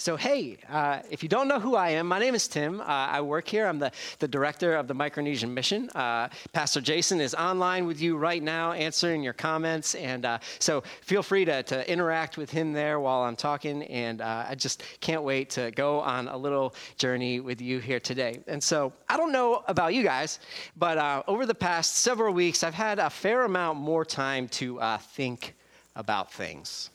[0.00, 2.80] So, hey, uh, if you don't know who I am, my name is Tim.
[2.80, 3.66] Uh, I work here.
[3.66, 5.90] I'm the, the director of the Micronesian Mission.
[5.90, 9.94] Uh, Pastor Jason is online with you right now, answering your comments.
[9.94, 13.82] And uh, so feel free to, to interact with him there while I'm talking.
[13.82, 18.00] And uh, I just can't wait to go on a little journey with you here
[18.00, 18.40] today.
[18.46, 20.40] And so I don't know about you guys,
[20.78, 24.80] but uh, over the past several weeks, I've had a fair amount more time to
[25.12, 25.54] think
[25.94, 26.88] about things.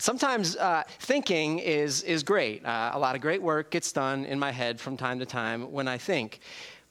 [0.00, 2.64] Sometimes uh, thinking is, is great.
[2.64, 5.70] Uh, a lot of great work gets done in my head from time to time
[5.70, 6.40] when I think.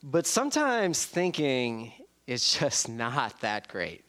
[0.03, 1.91] But sometimes thinking
[2.27, 4.05] is just not that great.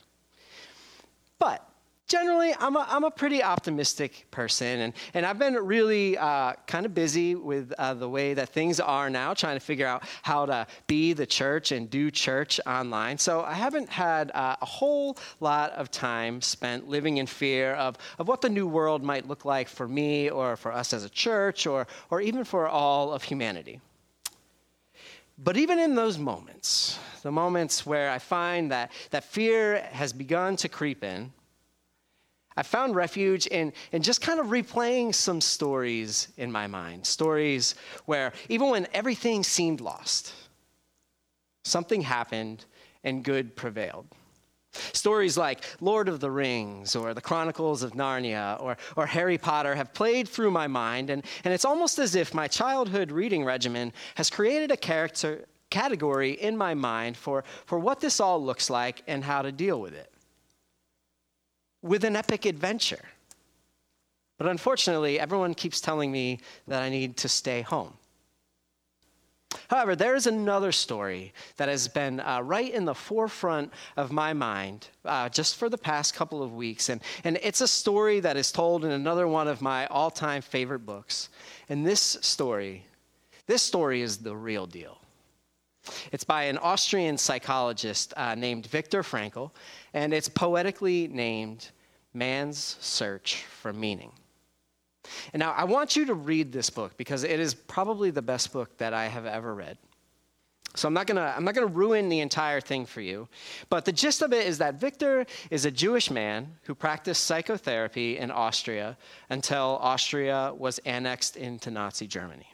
[1.39, 1.67] But
[2.11, 6.85] generally, I'm a, I'm a pretty optimistic person, and, and I've been really uh, kind
[6.85, 10.45] of busy with uh, the way that things are now, trying to figure out how
[10.45, 13.17] to be the church and do church online.
[13.17, 17.97] So I haven't had uh, a whole lot of time spent living in fear of,
[18.19, 21.11] of what the new world might look like for me or for us as a
[21.11, 23.81] church or, or even for all of humanity.
[25.39, 30.57] But even in those moments, the moments where I find that, that fear has begun
[30.57, 31.33] to creep in,
[32.57, 37.07] I found refuge in, in just kind of replaying some stories in my mind.
[37.07, 37.75] Stories
[38.07, 40.35] where, even when everything seemed lost,
[41.65, 42.65] something happened
[43.05, 44.07] and good prevailed.
[44.73, 49.75] Stories like Lord of the Rings or The Chronicles of Narnia or, or Harry Potter
[49.75, 53.93] have played through my mind, and, and it's almost as if my childhood reading regimen
[54.15, 59.03] has created a character category in my mind for, for what this all looks like
[59.07, 60.10] and how to deal with it
[61.83, 63.05] with an epic adventure.
[64.39, 67.93] But unfortunately, everyone keeps telling me that I need to stay home.
[69.69, 74.33] However, there is another story that has been uh, right in the forefront of my
[74.33, 76.89] mind uh, just for the past couple of weeks.
[76.89, 80.43] And, and it's a story that is told in another one of my all time
[80.43, 81.29] favorite books.
[81.69, 82.87] And this story,
[83.47, 85.00] this story is the real deal.
[86.13, 89.51] It's by an Austrian psychologist uh, named Viktor Frankl,
[89.95, 91.71] and it's poetically named
[92.15, 94.13] Man's Search for Meaning.
[95.33, 98.53] And now I want you to read this book because it is probably the best
[98.53, 99.79] book that I have ever read.
[100.77, 103.29] So I'm not gonna I'm not gonna ruin the entire thing for you,
[103.71, 108.19] but the gist of it is that Viktor is a Jewish man who practiced psychotherapy
[108.19, 108.97] in Austria
[109.31, 112.47] until Austria was annexed into Nazi Germany.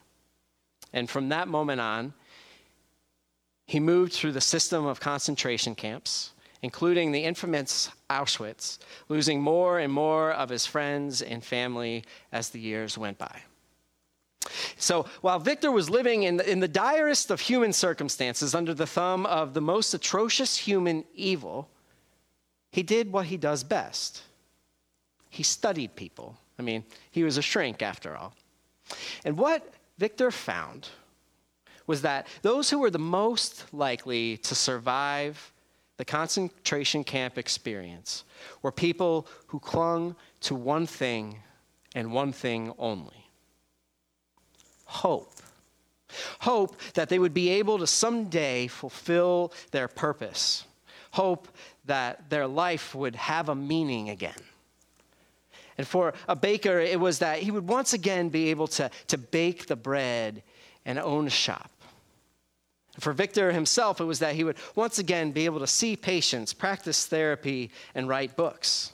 [0.95, 2.15] And from that moment on,
[3.67, 6.33] he moved through the system of concentration camps,
[6.63, 8.79] including the infamous Auschwitz,
[9.09, 13.43] losing more and more of his friends and family as the years went by.
[14.77, 18.87] So while Viktor was living in the, in the direst of human circumstances under the
[18.87, 21.69] thumb of the most atrocious human evil,
[22.71, 24.23] he did what he does best.
[25.29, 26.37] He studied people.
[26.59, 28.35] I mean, he was a shrink after all.
[29.25, 30.89] And what Viktor found
[31.87, 35.53] was that those who were the most likely to survive
[35.97, 38.25] the concentration camp experience
[38.63, 41.39] were people who clung to one thing
[41.95, 43.27] and one thing only
[44.87, 45.33] hope.
[46.41, 50.65] Hope that they would be able to someday fulfill their purpose.
[51.11, 51.49] Hope
[51.85, 54.35] that their life would have a meaning again.
[55.79, 59.19] And for a baker, it was that he would once again be able to, to
[59.19, 60.43] bake the bread
[60.87, 61.71] and own a shop.
[63.01, 66.55] For Viktor himself, it was that he would once again be able to see patients,
[66.55, 68.93] practice therapy, and write books.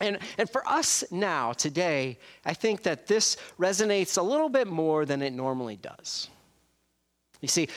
[0.00, 5.06] And, and for us now, today, I think that this resonates a little bit more
[5.06, 6.28] than it normally does.
[7.40, 7.68] You see,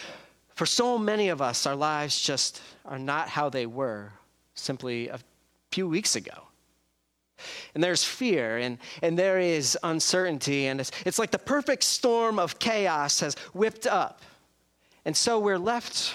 [0.56, 4.12] for so many of us, our lives just are not how they were
[4.56, 5.20] simply a
[5.72, 6.50] few weeks ago.
[7.74, 12.38] And there's fear and, and there is uncertainty, and it's, it's like the perfect storm
[12.40, 14.22] of chaos has whipped up.
[15.06, 16.14] And so we're left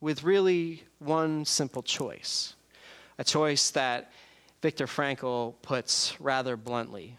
[0.00, 2.54] with really one simple choice
[3.18, 4.12] a choice that
[4.62, 7.18] Viktor Frankl puts rather bluntly.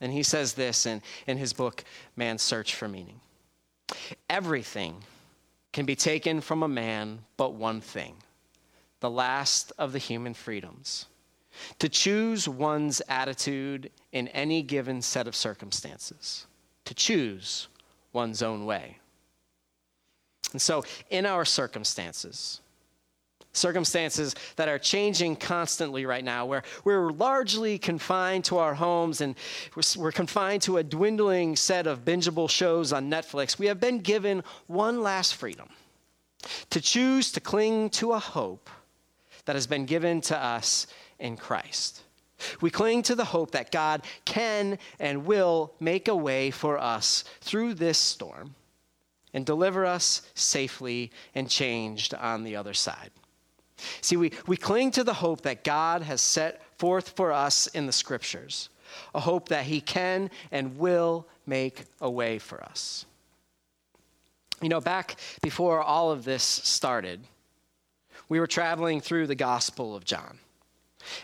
[0.00, 1.84] And he says this in, in his book,
[2.16, 3.20] Man's Search for Meaning
[4.30, 5.04] Everything
[5.72, 8.14] can be taken from a man but one thing
[9.00, 11.06] the last of the human freedoms
[11.78, 16.46] to choose one's attitude in any given set of circumstances,
[16.84, 17.68] to choose
[18.12, 18.98] one's own way.
[20.54, 22.60] And so, in our circumstances,
[23.52, 29.34] circumstances that are changing constantly right now, where we're largely confined to our homes and
[29.96, 34.44] we're, confined to a dwindling set of bingeable shows on Netflix, we have been given
[34.68, 35.68] one last freedom
[36.70, 38.70] to choose to cling to a hope
[39.46, 40.86] that has been given to us
[41.18, 42.02] in Christ.
[42.60, 47.24] We cling to the hope that God can and will make a way for us
[47.40, 48.54] through this storm
[49.34, 53.10] and deliver us safely and changed on the other side.
[54.00, 57.86] See, we, we cling to the hope that God has set forth for us in
[57.86, 58.68] the scriptures,
[59.14, 63.04] a hope that He can and will make a way for us.
[64.62, 67.20] You know, back before all of this started,
[68.28, 70.38] we were traveling through the Gospel of John.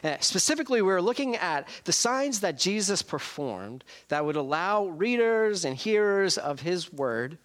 [0.04, 5.64] Uh, specifically, we were looking at the signs that Jesus performed that would allow readers
[5.64, 7.38] and hearers of his word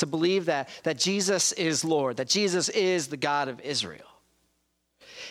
[0.00, 4.04] to believe that, that Jesus is Lord, that Jesus is the God of Israel.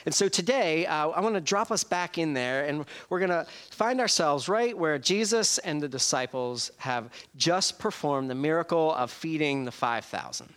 [0.05, 3.29] And so today, uh, I want to drop us back in there, and we're going
[3.29, 9.11] to find ourselves right where Jesus and the disciples have just performed the miracle of
[9.11, 10.53] feeding the 5,000.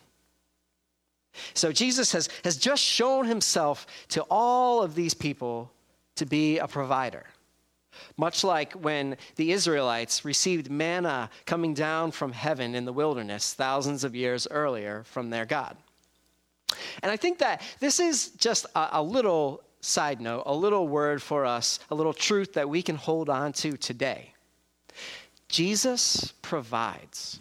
[1.55, 5.73] So Jesus has, has just shown himself to all of these people
[6.17, 7.25] to be a provider.
[8.17, 14.05] Much like when the Israelites received manna coming down from heaven in the wilderness thousands
[14.05, 15.77] of years earlier from their God.
[17.03, 21.21] And I think that this is just a, a little side note, a little word
[21.21, 24.33] for us, a little truth that we can hold on to today.
[25.49, 27.41] Jesus provides.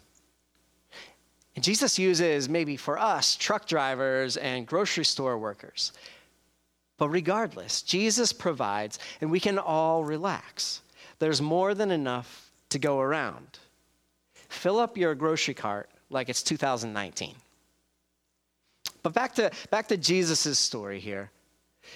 [1.55, 5.91] And Jesus uses, maybe for us, truck drivers and grocery store workers.
[7.01, 10.83] But regardless, Jesus provides, and we can all relax.
[11.17, 13.57] There's more than enough to go around.
[14.49, 17.33] Fill up your grocery cart like it's 2019.
[19.01, 21.31] But back to, back to Jesus' story here.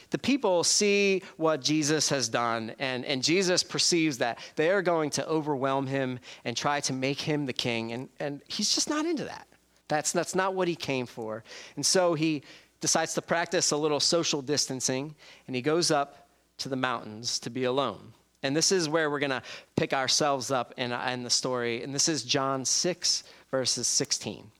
[0.09, 5.11] The people see what Jesus has done, and, and Jesus perceives that they are going
[5.11, 9.05] to overwhelm him and try to make him the king, and, and he's just not
[9.05, 9.47] into that.
[9.87, 11.43] That's, that's not what he came for.
[11.75, 12.41] And so he
[12.85, 15.15] decides to practice a little social distancing,
[15.47, 16.27] and he goes up
[16.59, 18.13] to the mountains to be alone.
[18.43, 19.41] And this is where we're going to
[19.75, 21.81] pick ourselves up in, uh, in the story.
[21.81, 24.51] And this is John 6, verses 16.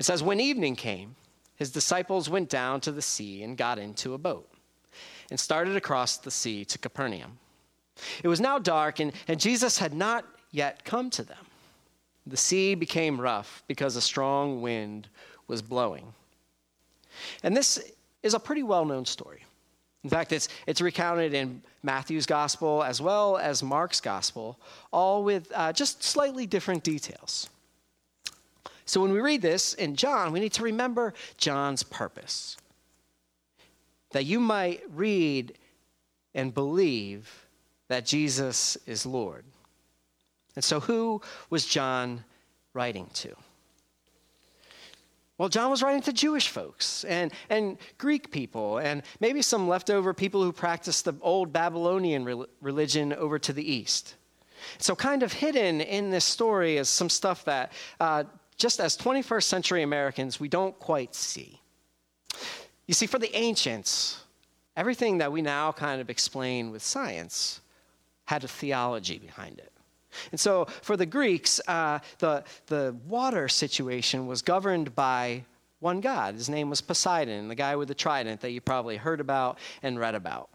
[0.00, 1.14] It says, When evening came,
[1.54, 4.52] his disciples went down to the sea and got into a boat
[5.30, 7.38] and started across the sea to Capernaum.
[8.24, 11.46] It was now dark, and, and Jesus had not yet come to them.
[12.26, 15.06] The sea became rough because a strong wind
[15.46, 16.14] was blowing.
[17.42, 17.78] And this
[18.22, 19.44] is a pretty well known story.
[20.02, 24.58] In fact, it's, it's recounted in Matthew's gospel as well as Mark's gospel,
[24.92, 27.50] all with uh, just slightly different details.
[28.86, 32.56] So when we read this in John, we need to remember John's purpose
[34.10, 35.56] that you might read
[36.34, 37.46] and believe
[37.88, 39.44] that Jesus is Lord.
[40.56, 42.24] And so, who was John
[42.74, 43.34] writing to?
[45.40, 50.12] Well, John was writing to Jewish folks and, and Greek people, and maybe some leftover
[50.12, 54.16] people who practiced the old Babylonian re- religion over to the east.
[54.76, 58.24] So, kind of hidden in this story is some stuff that uh,
[58.58, 61.62] just as 21st century Americans, we don't quite see.
[62.86, 64.22] You see, for the ancients,
[64.76, 67.62] everything that we now kind of explain with science
[68.26, 69.72] had a theology behind it.
[70.30, 75.44] And so for the Greeks, uh, the, the water situation was governed by
[75.80, 76.34] one God.
[76.34, 79.98] His name was Poseidon, the guy with the trident that you probably heard about and
[79.98, 80.50] read about.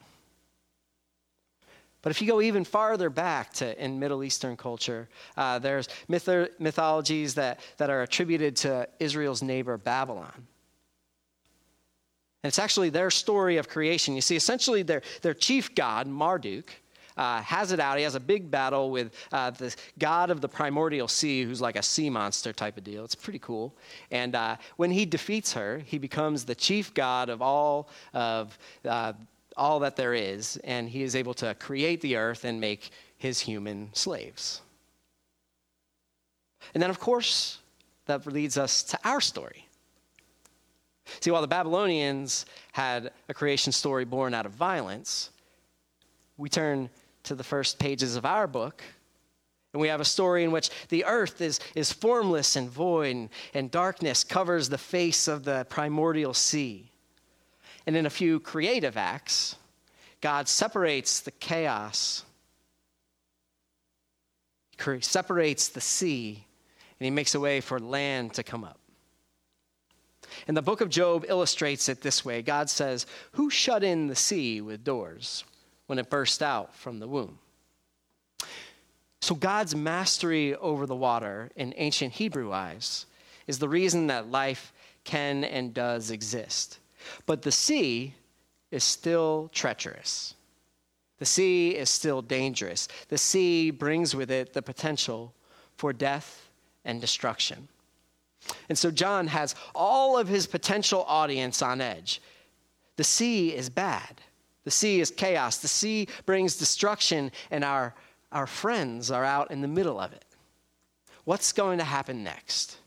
[2.02, 6.52] But if you go even farther back to in Middle Eastern culture, uh, there's myth-
[6.60, 10.32] mythologies that, that are attributed to Israel's neighbor Babylon.
[12.44, 14.14] And it's actually their story of creation.
[14.14, 16.70] You see, essentially, their, their chief god, Marduk,
[17.18, 17.98] uh, has it out.
[17.98, 21.76] He has a big battle with uh, the god of the primordial sea, who's like
[21.76, 23.04] a sea monster type of deal.
[23.04, 23.76] It's pretty cool.
[24.12, 29.14] And uh, when he defeats her, he becomes the chief god of all of uh,
[29.58, 33.40] all that there is, and he is able to create the earth and make his
[33.40, 34.62] human slaves.
[36.74, 37.60] And then, of course,
[38.06, 39.68] that leads us to our story.
[41.22, 45.30] See, while the Babylonians had a creation story born out of violence,
[46.38, 46.90] we turn
[47.26, 48.84] to the first pages of our book,
[49.74, 53.30] and we have a story in which the earth is, is formless and void, and,
[53.54, 56.90] and darkness covers the face of the primordial sea.
[57.86, 59.58] And in a few creative acts,
[60.22, 62.24] God separates the chaos,
[64.78, 66.46] he separates the sea,
[66.98, 68.80] and he makes a way for land to come up.
[70.48, 74.16] And the book of Job illustrates it this way God says, Who shut in the
[74.16, 75.44] sea with doors
[75.88, 77.40] when it burst out from the womb?
[79.22, 83.06] So, God's mastery over the water in ancient Hebrew eyes
[83.48, 84.72] is the reason that life
[85.04, 86.80] can and does exist.
[87.26, 88.14] But the sea
[88.72, 90.36] is still treacherous.
[91.18, 92.88] The sea is still dangerous.
[93.08, 95.34] The sea brings with it the potential
[95.78, 96.50] for death
[96.84, 97.68] and destruction.
[98.70, 102.22] And so John has all of his potential audience on edge.
[102.96, 104.22] The sea is bad.
[104.66, 105.58] The sea is chaos.
[105.58, 107.96] The sea brings destruction, and our,
[108.32, 110.26] our friends are out in the middle of it.
[111.24, 112.78] What's going to happen next?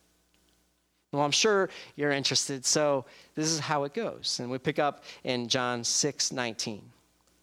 [1.13, 4.39] Well, I'm sure you're interested, so this is how it goes.
[4.41, 6.83] And we pick up in John 6 19.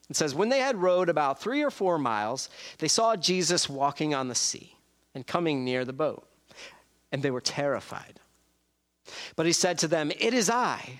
[0.09, 4.13] It says, When they had rowed about three or four miles, they saw Jesus walking
[4.13, 4.75] on the sea
[5.15, 6.27] and coming near the boat,
[7.11, 8.19] and they were terrified.
[9.35, 10.99] But he said to them, It is I.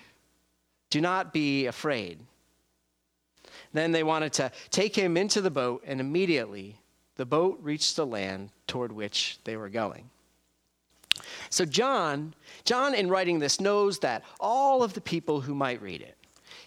[0.90, 2.20] Do not be afraid.
[3.76, 6.80] Then they wanted to take him into the boat, and immediately
[7.18, 10.10] the boat reached the land toward which they were going.
[11.50, 16.02] So John, John in writing this knows that all of the people who might read
[16.02, 16.16] it,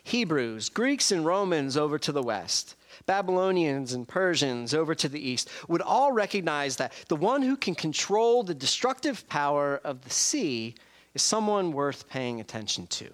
[0.05, 5.49] Hebrews, Greeks and Romans over to the west, Babylonians and Persians over to the east,
[5.67, 10.75] would all recognize that the one who can control the destructive power of the sea
[11.15, 13.09] is someone worth paying attention to.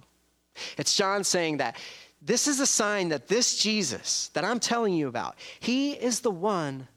[0.78, 1.76] It's John saying that
[2.24, 6.30] this is a sign that this Jesus that I'm telling you about, he is the
[6.30, 6.88] one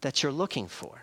[0.00, 1.00] that you're looking for.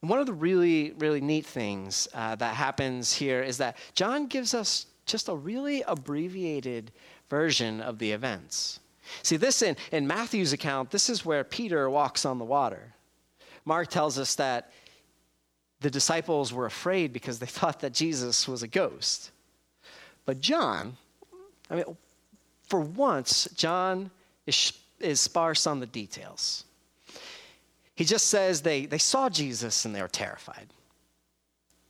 [0.00, 4.54] One of the really, really neat things uh, that happens here is that John gives
[4.54, 6.92] us just a really abbreviated
[7.30, 8.78] version of the events.
[9.22, 12.94] See, this in, in Matthew's account, this is where Peter walks on the water.
[13.64, 14.70] Mark tells us that
[15.80, 19.30] the disciples were afraid because they thought that Jesus was a ghost.
[20.26, 20.98] But John,
[21.70, 21.84] I mean,
[22.68, 24.10] for once, John
[24.46, 26.64] is, is sparse on the details.
[27.94, 30.68] He just says they, they saw Jesus and they were terrified.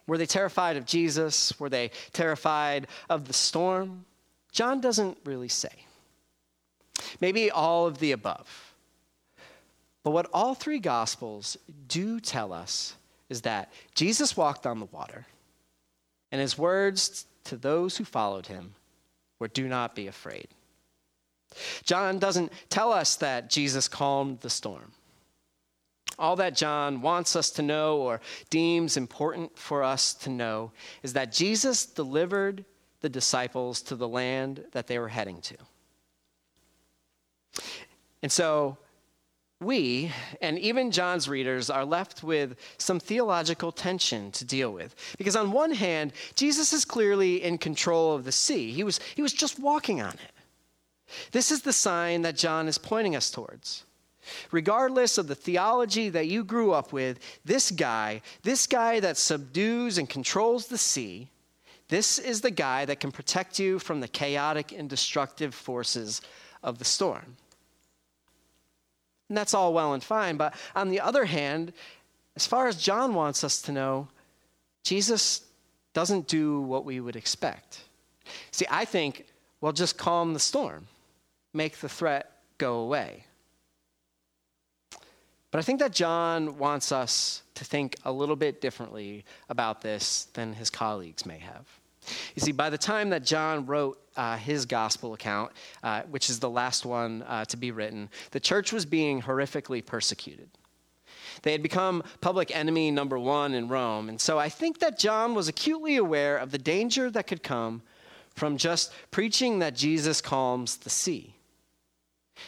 [0.07, 1.59] Were they terrified of Jesus?
[1.61, 4.07] Were they terrified of the storm?
[4.51, 5.85] John doesn't really say.
[7.21, 8.73] Maybe all of the above.
[10.03, 12.95] But what all three Gospels do tell us
[13.29, 15.27] is that Jesus walked on the water,
[16.33, 18.75] and his words to those who followed him
[19.39, 20.49] were, Do not be afraid.
[21.85, 24.93] John doesn't tell us that Jesus calmed the storm.
[26.19, 31.13] All that John wants us to know or deems important for us to know is
[31.13, 32.65] that Jesus delivered
[33.01, 35.57] the disciples to the land that they were heading to.
[38.23, 38.79] And so
[39.61, 44.95] we, and even John's readers, are left with some theological tension to deal with.
[45.19, 49.23] Because on one hand, Jesus is clearly in control of the sea, he was, he
[49.23, 50.33] was just walking on it.
[51.33, 53.85] This is the sign that John is pointing us towards.
[54.53, 59.99] Regardless of the theology that you grew up with, this guy, this guy that subdues
[59.99, 61.31] and controls the sea,
[61.89, 66.21] this is the guy that can protect you from the chaotic and destructive forces
[66.63, 67.37] of the storm.
[69.29, 70.37] And that's all well and fine.
[70.37, 71.73] But on the other hand,
[72.37, 74.09] as far as John wants us to know,
[74.85, 75.43] Jesus
[75.93, 77.81] doesn't do what we would expect.
[78.51, 79.27] See, I think,
[79.61, 80.87] well, just calm the storm,
[81.53, 83.25] make the threat go away.
[85.51, 90.29] But I think that John wants us to think a little bit differently about this
[90.35, 91.67] than his colleagues may have.
[92.35, 96.41] You see, by the time that John wrote uh, his gospel account, uh, which is
[96.41, 100.51] the last one uh, to be written, the church was being horrifically persecuted.
[101.43, 104.09] They had become public enemy number one in Rome.
[104.09, 107.83] And so I think that John was acutely aware of the danger that could come
[108.35, 111.35] from just preaching that Jesus calms the sea.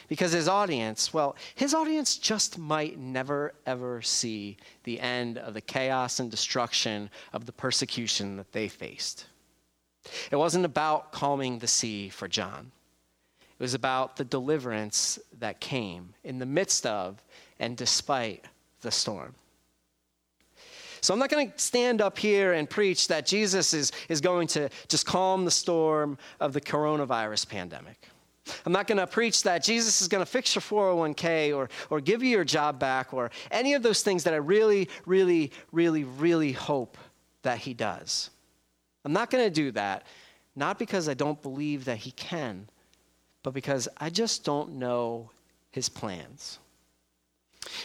[0.09, 5.61] Because his audience, well, his audience just might never, ever see the end of the
[5.61, 9.27] chaos and destruction of the persecution that they faced.
[10.31, 12.73] It wasn't about calming the sea for John,
[13.59, 17.23] it was about the deliverance that came in the midst of
[17.59, 18.45] and despite
[18.81, 19.35] the storm.
[21.03, 24.49] So I'm not going to stand up here and preach that Jesus is, is going
[24.49, 28.09] to just calm the storm of the coronavirus pandemic.
[28.67, 32.01] I'm not going to preach that Jesus is going to fix your 401k or, or
[32.01, 36.05] give you your job back or any of those things that I really, really, really,
[36.05, 36.99] really hope
[37.43, 38.31] that he does.
[39.05, 40.05] I'm not going to do that,
[40.57, 42.69] not because I don't believe that he can,
[43.43, 45.31] but because I just don't know
[45.71, 46.59] his plans.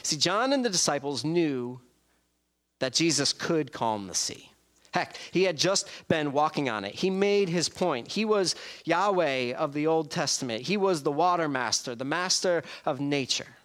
[0.03, 1.79] See, John and the disciples knew
[2.79, 4.51] that Jesus could calm the sea.
[4.93, 6.95] Heck, he had just been walking on it.
[6.95, 8.07] He made his point.
[8.07, 8.55] He was
[8.85, 13.57] Yahweh of the Old Testament, he was the water master, the master of nature.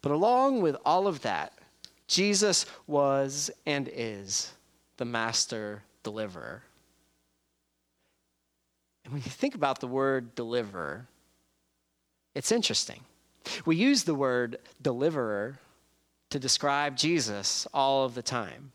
[0.00, 1.52] But along with all of that,
[2.06, 4.52] Jesus was and is
[4.96, 6.62] the master deliverer.
[9.04, 11.06] And when you think about the word deliverer,
[12.36, 13.00] It's interesting.
[13.64, 15.58] We use the word deliverer
[16.28, 18.72] to describe Jesus all of the time.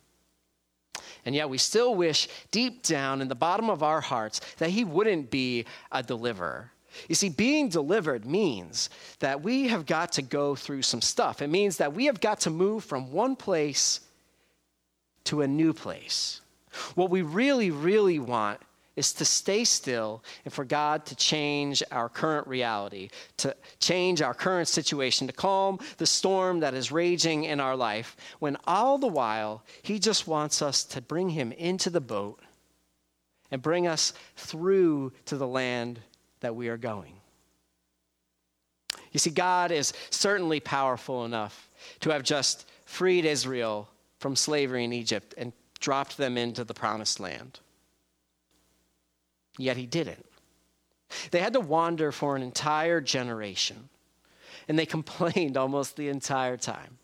[1.25, 4.83] And yet we still wish deep down in the bottom of our hearts that he
[4.83, 6.71] wouldn't be a deliverer.
[7.07, 11.43] You see, being delivered means that we have got to go through some stuff.
[11.43, 13.99] It means that we have got to move from one place
[15.25, 16.40] to a new place.
[16.95, 18.61] What we really, really want
[18.95, 24.33] is to stay still and for God to change our current reality, to change our
[24.33, 29.07] current situation, to calm the storm that is raging in our life, when all the
[29.07, 32.41] while He just wants us to bring Him into the boat
[33.49, 35.99] and bring us through to the land
[36.41, 37.13] that we are going.
[39.11, 41.69] You see, God is certainly powerful enough
[42.01, 47.19] to have just freed Israel from slavery in Egypt and dropped them into the promised
[47.19, 47.59] land.
[49.57, 50.25] Yet he didn't.
[51.31, 53.89] They had to wander for an entire generation,
[54.69, 56.97] and they complained almost the entire time.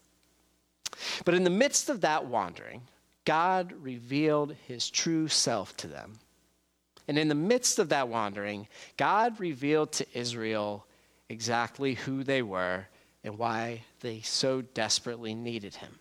[1.26, 2.84] But in the midst of that wandering,
[3.26, 6.14] God revealed his true self to them.
[7.08, 10.86] And in the midst of that wandering, God revealed to Israel
[11.30, 12.88] exactly who they were
[13.24, 16.00] and why they so desperately needed him.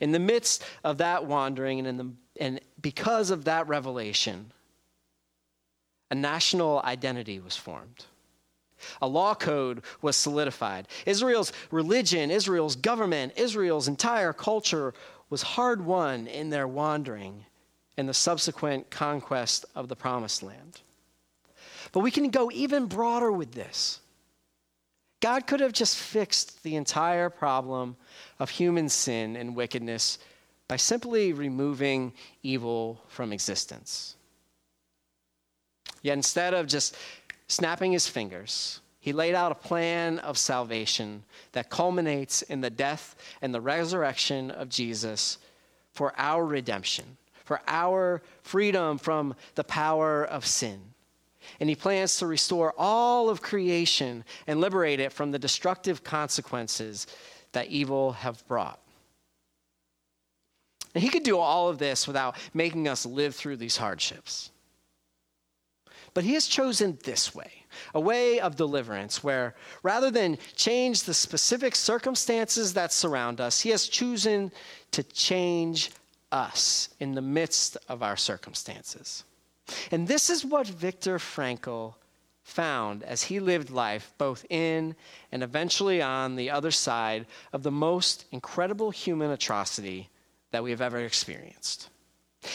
[0.00, 2.10] In the midst of that wandering and, in the,
[2.40, 4.52] and because of that revelation,
[6.10, 8.06] a national identity was formed.
[9.02, 10.88] A law code was solidified.
[11.04, 14.94] Israel's religion, Israel's government, Israel's entire culture
[15.30, 17.44] was hard won in their wandering
[17.96, 20.80] and the subsequent conquest of the promised land.
[21.92, 24.00] But we can go even broader with this.
[25.20, 27.96] God could have just fixed the entire problem
[28.38, 30.18] of human sin and wickedness
[30.68, 34.16] by simply removing evil from existence.
[36.02, 36.96] Yet instead of just
[37.48, 43.16] snapping his fingers, he laid out a plan of salvation that culminates in the death
[43.40, 45.38] and the resurrection of Jesus
[45.92, 50.80] for our redemption, for our freedom from the power of sin.
[51.60, 57.06] And he plans to restore all of creation and liberate it from the destructive consequences
[57.52, 58.80] that evil have brought.
[60.94, 64.50] And he could do all of this without making us live through these hardships.
[66.14, 67.52] But he has chosen this way
[67.94, 73.70] a way of deliverance where rather than change the specific circumstances that surround us, he
[73.70, 74.50] has chosen
[74.92, 75.90] to change
[76.32, 79.24] us in the midst of our circumstances.
[79.90, 81.94] And this is what Viktor Frankl
[82.42, 84.96] found as he lived life both in
[85.30, 90.08] and eventually on the other side of the most incredible human atrocity
[90.50, 91.90] that we have ever experienced.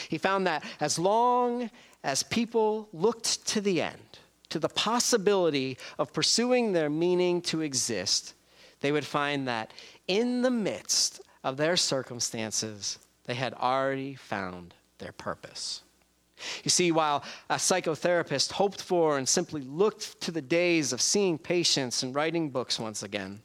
[0.10, 1.69] He found that as long
[2.04, 8.34] as people looked to the end, to the possibility of pursuing their meaning to exist,
[8.82, 9.71] they would find that
[10.08, 15.82] in the midst of their circumstances, they had already found their purpose.
[16.63, 21.38] You see, while a psychotherapist hoped for and simply looked to the days of seeing
[21.38, 23.41] patients and writing books once again,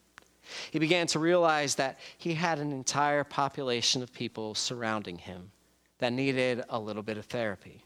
[0.70, 5.50] he began to realize that he had an entire population of people surrounding him
[5.98, 7.84] that needed a little bit of therapy.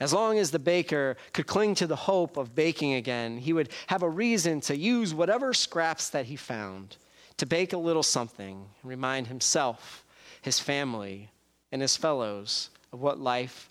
[0.00, 3.70] As long as the baker could cling to the hope of baking again, he would
[3.86, 6.96] have a reason to use whatever scraps that he found
[7.38, 10.04] to bake a little something and remind himself,
[10.42, 11.30] his family,
[11.72, 13.70] and his fellows of what life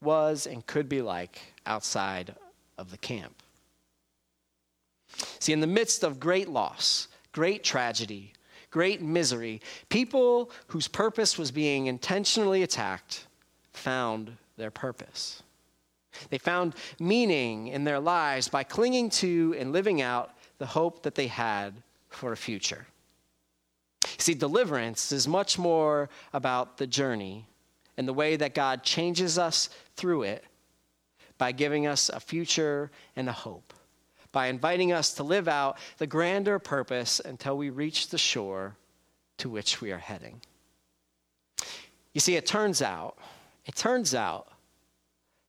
[0.00, 2.34] was and could be like outside
[2.78, 3.42] of the camp.
[5.38, 8.32] See, in the midst of great loss, great tragedy,
[8.70, 13.26] great misery, people whose purpose was being intentionally attacked
[13.72, 15.42] found their purpose.
[16.30, 21.14] They found meaning in their lives by clinging to and living out the hope that
[21.14, 21.74] they had
[22.08, 22.86] for a future.
[24.18, 27.46] See, deliverance is much more about the journey
[27.96, 30.44] and the way that God changes us through it
[31.38, 33.72] by giving us a future and a hope,
[34.32, 38.76] by inviting us to live out the grander purpose until we reach the shore
[39.38, 40.40] to which we are heading.
[42.12, 43.18] You see, it turns out
[43.66, 44.48] it turns out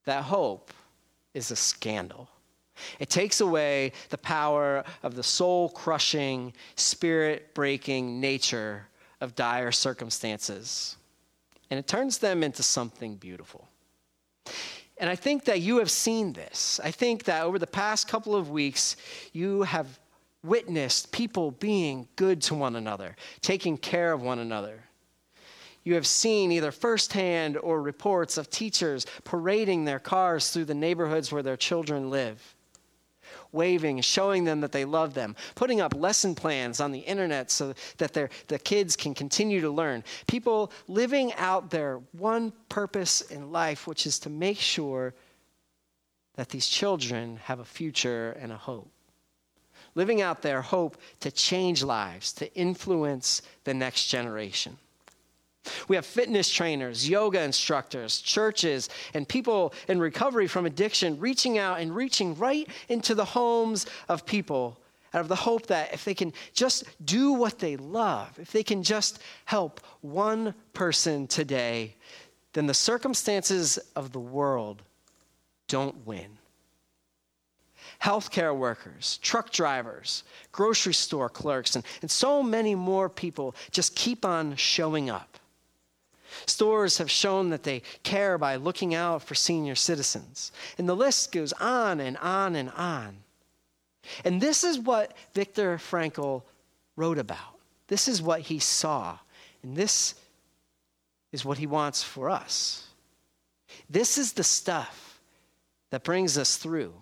[0.06, 0.74] that hope
[1.34, 2.28] is a scandal.
[3.00, 8.88] It takes away the power of the soul crushing, spirit breaking nature
[9.22, 10.98] of dire circumstances,
[11.70, 13.68] and it turns them into something beautiful.
[14.98, 16.80] And I think that you have seen this.
[16.84, 18.96] I think that over the past couple of weeks,
[19.32, 20.00] you have
[20.44, 24.88] witnessed people being good to one another, taking care of one another
[25.88, 31.32] you have seen either firsthand or reports of teachers parading their cars through the neighborhoods
[31.32, 32.57] where their children live,
[33.58, 37.74] waving, showing them that they love them, putting up lesson plans on the internet so
[37.98, 40.04] that their, the kids can continue to learn.
[40.28, 45.13] People living out their one purpose in life, which is to make sure
[46.36, 48.89] that these children have a future and a hope.
[49.96, 54.78] Living out their hope to change lives, to influence the next generation.
[55.88, 61.80] We have fitness trainers, yoga instructors, churches, and people in recovery from addiction reaching out
[61.80, 64.78] and reaching right into the homes of people
[65.14, 68.64] out of the hope that if they can just do what they love, if they
[68.64, 71.96] can just help one person today,
[72.54, 74.82] then the circumstances of the world
[75.68, 76.38] don't win.
[78.02, 84.24] Healthcare workers, truck drivers, grocery store clerks, and, and so many more people just keep
[84.24, 85.37] on showing up
[86.45, 90.52] Stores have shown that they care by looking out for senior citizens.
[90.78, 93.17] And the list goes on and on and on.
[94.23, 96.43] And this is what Viktor Frankl
[96.95, 97.60] wrote about.
[97.88, 99.17] This is what he saw.
[99.63, 100.15] And this
[101.32, 102.88] is what he wants for us.
[103.89, 105.19] This is the stuff
[105.89, 106.93] that brings us through.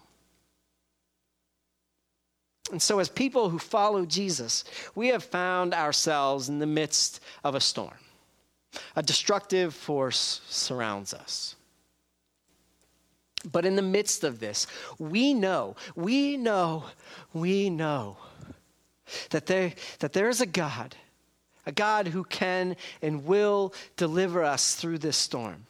[2.72, 4.64] And so, as people who follow Jesus,
[4.96, 7.94] we have found ourselves in the midst of a storm.
[8.96, 11.56] A destructive force surrounds us.
[13.52, 14.66] But in the midst of this,
[14.98, 16.86] we know, we know,
[17.34, 18.18] we know
[19.30, 20.96] that there, that there is a God,
[21.66, 25.68] a God who can and will deliver us through this storm.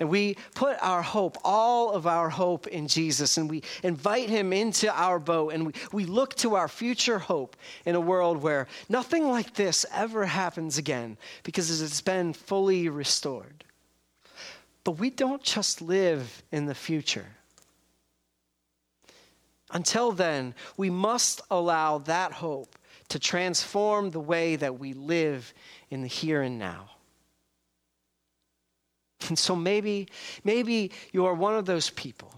[0.00, 4.52] And we put our hope, all of our hope in Jesus, and we invite him
[4.52, 8.66] into our boat, and we, we look to our future hope in a world where
[8.88, 13.64] nothing like this ever happens again because it's been fully restored.
[14.84, 17.26] But we don't just live in the future.
[19.70, 25.52] Until then, we must allow that hope to transform the way that we live
[25.90, 26.90] in the here and now.
[29.26, 30.08] And so maybe,
[30.44, 32.32] maybe you are one of those people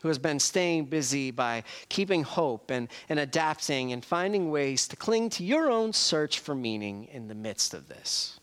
[0.00, 4.96] who has been staying busy by keeping hope and, and adapting and finding ways to
[4.96, 8.38] cling to your own search for meaning in the midst of this.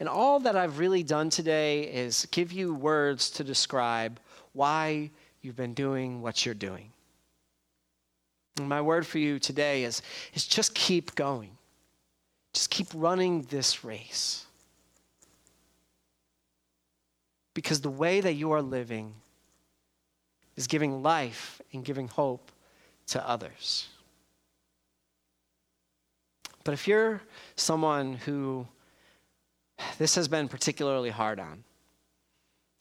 [0.00, 4.18] And all that I've really done today is give you words to describe
[4.52, 5.10] why
[5.42, 6.90] you've been doing what you're doing.
[8.58, 10.02] And my word for you today is,
[10.34, 11.56] is just keep going.
[12.52, 14.46] Just keep running this race.
[17.54, 19.14] Because the way that you are living
[20.56, 22.52] is giving life and giving hope
[23.08, 23.88] to others.
[26.64, 27.20] But if you're
[27.56, 28.66] someone who
[29.98, 31.64] this has been particularly hard on,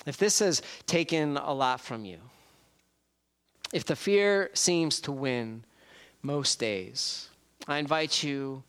[0.05, 2.19] if this has taken a lot from you,
[3.73, 5.63] if the fear seems to win
[6.21, 7.29] most days,
[7.67, 8.63] I invite you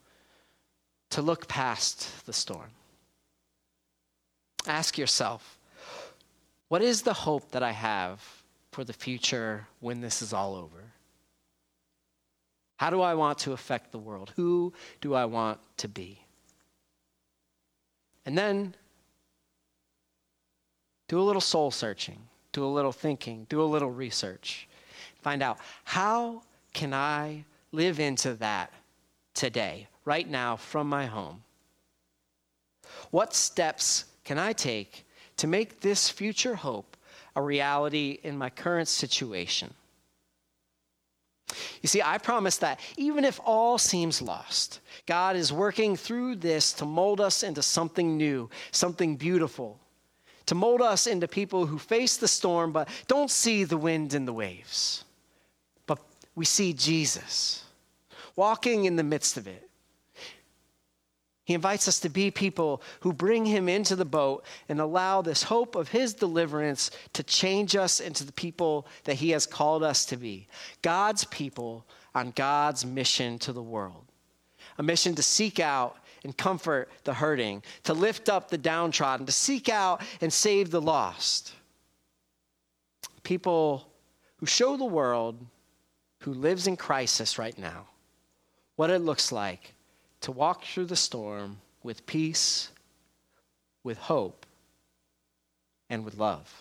[1.11, 2.71] to look past the storm.
[4.67, 5.59] Ask yourself,
[6.70, 8.22] what is the hope that I have
[8.70, 10.92] for the future when this is all over?
[12.76, 14.33] How do I want to affect the world?
[14.37, 16.24] Who do I want to be?
[18.24, 18.76] And then
[21.09, 22.20] do a little soul searching,
[22.52, 24.68] do a little thinking, do a little research.
[25.22, 28.72] Find out how can I live into that
[29.35, 31.42] today, right now, from my home?
[33.11, 35.04] What steps can I take
[35.40, 36.98] to make this future hope
[37.35, 39.72] a reality in my current situation.
[41.81, 46.74] You see, I promise that even if all seems lost, God is working through this
[46.74, 49.81] to mold us into something new, something beautiful,
[50.44, 54.29] to mold us into people who face the storm but don't see the wind and
[54.29, 55.05] the waves.
[55.87, 56.00] But
[56.35, 57.64] we see Jesus
[58.37, 59.69] walking in the midst of it,
[61.51, 65.43] he invites us to be people who bring him into the boat and allow this
[65.43, 70.07] hope of his deliverance to change us into the people that he has called us
[70.07, 70.47] to be
[70.81, 71.85] God's people
[72.15, 74.05] on God's mission to the world.
[74.79, 79.33] A mission to seek out and comfort the hurting, to lift up the downtrodden, to
[79.33, 81.53] seek out and save the lost.
[83.25, 83.89] People
[84.37, 85.45] who show the world
[86.21, 87.89] who lives in crisis right now
[88.77, 89.75] what it looks like
[90.20, 92.70] to walk through the storm with peace,
[93.83, 94.46] with hope,
[95.88, 96.52] and with love.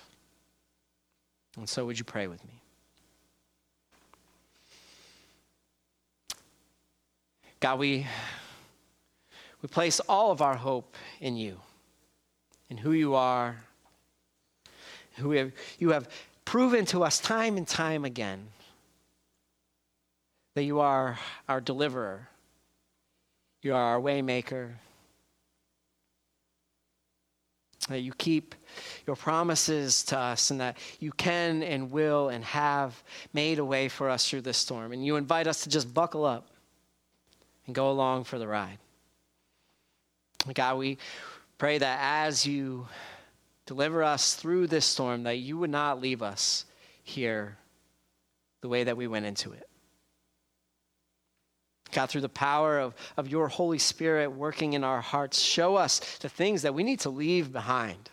[1.57, 2.53] And so, would you pray with me?
[7.59, 8.07] God, we,
[9.61, 11.59] we place all of our hope in you,
[12.69, 13.57] in who you are,
[15.17, 16.07] who have, you have
[16.45, 18.47] proven to us time and time again
[20.55, 22.29] that you are our deliverer,
[23.61, 24.71] you are our waymaker,
[27.87, 28.55] that you keep
[29.07, 33.89] your promises to us and that you can and will and have made a way
[33.89, 34.91] for us through this storm.
[34.91, 36.47] And you invite us to just buckle up
[37.65, 38.77] and go along for the ride.
[40.53, 40.97] God, we
[41.57, 42.87] pray that as you
[43.65, 46.65] deliver us through this storm, that you would not leave us
[47.03, 47.57] here
[48.61, 49.68] the way that we went into it.
[51.91, 56.17] God, through the power of, of your Holy Spirit working in our hearts, show us
[56.19, 58.09] the things that we need to leave behind.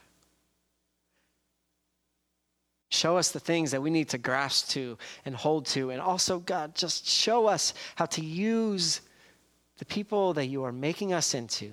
[2.91, 5.91] Show us the things that we need to grasp to and hold to.
[5.91, 9.01] And also, God, just show us how to use
[9.79, 11.73] the people that you are making us into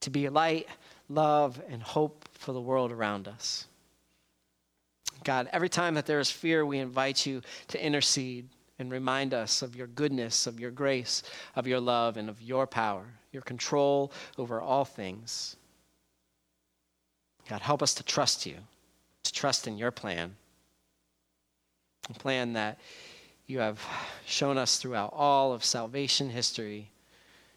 [0.00, 0.66] to be light,
[1.08, 3.66] love, and hope for the world around us.
[5.24, 8.48] God, every time that there is fear, we invite you to intercede
[8.80, 11.22] and remind us of your goodness, of your grace,
[11.54, 15.56] of your love, and of your power, your control over all things.
[17.46, 18.56] God, help us to trust you,
[19.22, 20.34] to trust in your plan,
[22.08, 22.78] a plan that
[23.46, 23.84] you have
[24.24, 26.90] shown us throughout all of salvation history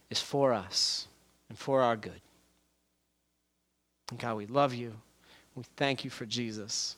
[0.09, 1.07] is for us
[1.47, 2.19] and for our good.
[4.11, 4.93] And God, we love you.
[5.55, 6.97] We thank you for Jesus.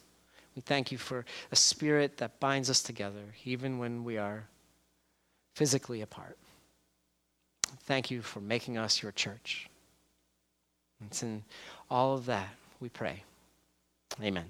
[0.55, 4.47] We thank you for a spirit that binds us together, even when we are
[5.55, 6.37] physically apart.
[7.83, 9.69] Thank you for making us your church.
[11.05, 11.43] It's in
[11.89, 13.23] all of that we pray.
[14.21, 14.45] Amen.